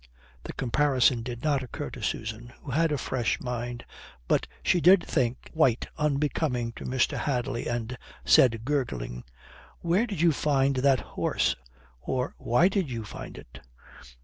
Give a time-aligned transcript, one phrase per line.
[0.45, 3.85] The comparison did not occur to Susan, who had a fresh mind,
[4.27, 7.19] but she did think white unbecoming to Mr.
[7.19, 9.23] Hadley, and said, gurgling,
[9.81, 11.55] "Where did you find that horse?
[12.01, 13.59] Or why did you find it?"